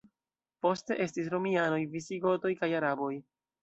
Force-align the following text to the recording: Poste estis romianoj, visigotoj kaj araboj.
Poste 0.65 0.97
estis 1.05 1.31
romianoj, 1.35 1.79
visigotoj 1.95 2.57
kaj 2.63 2.75
araboj. 2.83 3.17